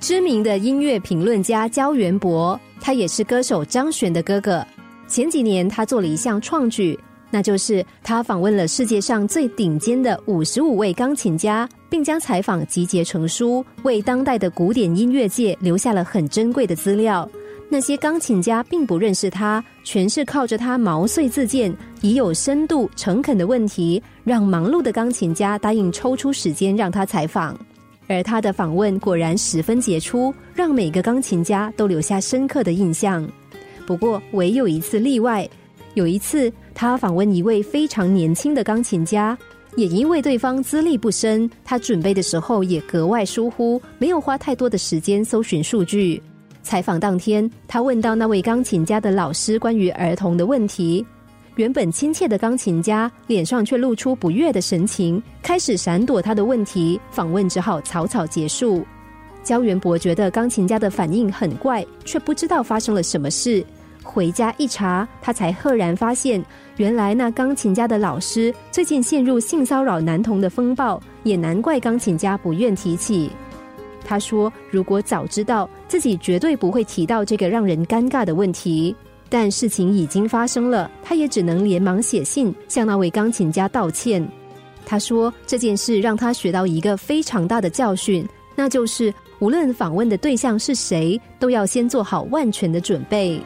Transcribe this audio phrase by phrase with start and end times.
[0.00, 4.64] 知名的音乐评论家焦元博，他也是歌手张悬的哥哥。
[5.08, 6.98] 前几年，他做了一项创举，
[7.30, 17.28] 那就是他访问了世界上最顶尖的五十五位钢琴家，并将采访集结成书，为当代的古典音乐界留下了很珍贵的资料。
[17.68, 27.58] 那些钢琴家并不认识他，全是靠着他毛遂自荐、以有深度、诚恳的问题，让忙碌的钢琴家答应抽出时间让他采访。
[28.08, 33.24] 而他的访问果然十分杰出，让每个钢琴家都留下深刻的印象。
[33.86, 35.48] 不过，唯有一次例外。
[35.94, 39.36] 有一次，他访问一位非常年轻的钢琴家，
[39.76, 46.22] 也因为对方资历不深，他准备的时候也格外疏忽，没有花太多的时间搜寻数据。
[46.62, 51.04] 采访当天，他问到那位钢琴家的老师关于儿童的问题。
[51.58, 57.00] 原本亲切的钢琴家脸上却露出不悦的神情，开始闪躲他的问题。
[57.10, 58.86] 访问只好草草结束。
[59.42, 63.66] 焦元博觉得钢琴家的反应很怪，却不知道发生了什么事。
[64.04, 66.40] 回家一查，他才赫然发现，
[66.76, 73.28] 原来那钢琴家的老师最近陷入性骚扰男童的风暴，也难怪钢琴家不愿提起。
[74.04, 78.94] 他说：“如果早知道，自己绝对不会提到这个让人尴尬的问题。
[79.30, 84.26] 但事情已经发生了，他也只能连忙写信向那位钢琴家道歉。”
[84.86, 88.26] 他说：“这件事让他学到一个非常大的教训，
[88.56, 93.40] 那就是无论访问的对象是谁，都要先做好万全的准备。”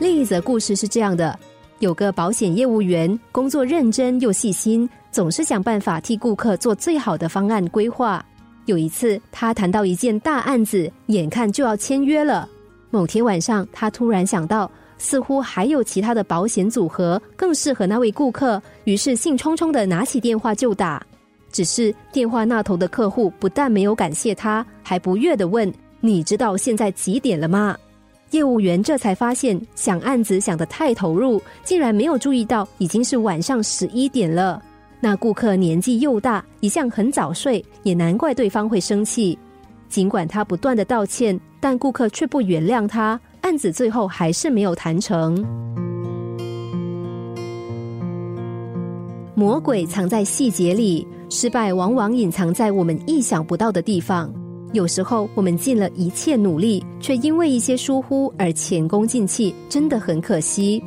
[0.00, 1.38] 另一则故事是这样的：
[1.78, 8.24] 有个保险业务员，工作认真又细心，总是想办法替顾客做最好的方案规划。
[8.66, 12.48] 有一次，他谈到一件大案子，眼看就要签约了。
[12.90, 14.70] 某天晚上，他突然想到，
[15.00, 21.02] 似乎还有其他的保险组合更适合那位顾客，于是兴冲冲的拿起电话就打。
[21.50, 27.76] 只是电话那头的客户不但没有感谢他，还不悦的问：“你知道现在几点了吗？”
[28.30, 34.62] 业务员这才发现，想案子想得太投入，竟然没有注意到已经是晚上十一点了。
[35.00, 39.36] 那顾客年纪又大，一向很早睡，也难怪对方会生气。
[39.88, 43.18] 尽管他不断的道歉，但顾客却不原谅他，
[43.50, 45.44] 案子最后还是没有谈成。
[49.34, 54.32] 魔鬼藏在细节里，失败往往隐藏在我们意想不到的地方。
[54.72, 60.80] 有时候我们尽了一切努力，却因为一些疏忽而前功尽弃，真的很可惜。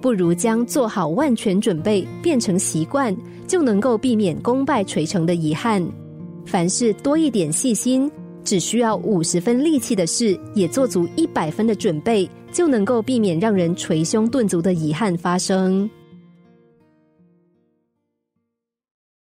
[0.00, 3.14] 不如将做好万全准备变成习惯。
[3.46, 5.86] 就能够避免功败垂成的遗憾。
[6.46, 8.10] 凡事多一点细心，
[8.46, 15.90] 只需要五十分力气的事，也做足一百分的准备，就能够避免让人捶胸顿足的遗憾发生。